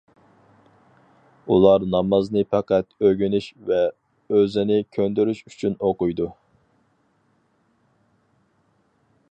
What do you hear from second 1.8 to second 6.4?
نامازنى پەقەت ئۆگىنىش ۋە ئۆزىنى كۆندۈرۈش ئۈچۈن ئوقۇيدۇ.